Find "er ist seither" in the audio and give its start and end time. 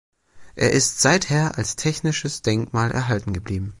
0.55-1.59